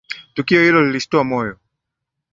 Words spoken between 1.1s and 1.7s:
moyo